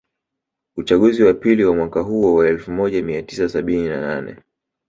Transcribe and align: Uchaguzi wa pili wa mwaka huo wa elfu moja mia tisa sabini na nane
Uchaguzi 0.75 1.23
wa 1.23 1.33
pili 1.33 1.65
wa 1.65 1.75
mwaka 1.75 1.99
huo 2.01 2.35
wa 2.35 2.47
elfu 2.47 2.71
moja 2.71 3.03
mia 3.03 3.23
tisa 3.23 3.49
sabini 3.49 3.87
na 3.87 4.01
nane 4.01 4.35